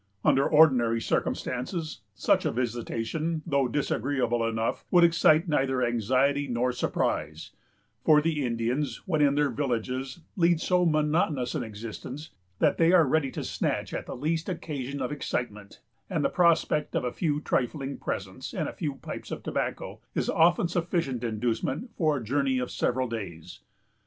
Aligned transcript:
Under 0.25 0.47
ordinary 0.49 0.99
circumstances, 0.99 2.01
such 2.15 2.43
a 2.43 2.51
visitation, 2.51 3.43
though 3.45 3.67
disagreeable 3.67 4.43
enough, 4.47 4.83
would 4.89 5.03
excite 5.03 5.47
neither 5.47 5.83
anxiety 5.83 6.47
nor 6.47 6.71
surprise; 6.71 7.51
for 8.03 8.19
the 8.19 8.43
Indians, 8.43 9.03
when 9.05 9.21
in 9.21 9.35
their 9.35 9.51
villages, 9.51 10.21
lead 10.35 10.59
so 10.59 10.87
monotonous 10.87 11.53
an 11.53 11.61
existence, 11.61 12.31
that 12.57 12.79
they 12.79 12.91
are 12.91 13.05
ready 13.05 13.29
to 13.29 13.43
snatch 13.43 13.93
at 13.93 14.07
the 14.07 14.15
least 14.15 14.49
occasion 14.49 15.03
of 15.03 15.11
excitement, 15.11 15.81
and 16.09 16.25
the 16.25 16.29
prospect 16.29 16.95
of 16.95 17.03
a 17.03 17.11
few 17.13 17.39
trifling 17.39 17.99
presents, 17.99 18.55
and 18.55 18.67
a 18.67 18.73
few 18.73 18.95
pipes 18.95 19.29
of 19.29 19.43
tobacco, 19.43 19.99
is 20.15 20.31
often 20.31 20.65
a 20.65 20.69
sufficient 20.69 21.23
inducement 21.23 21.91
for 21.95 22.17
a 22.17 22.23
journey 22.23 22.57
of 22.57 22.71
several 22.71 23.07
days. 23.07 23.59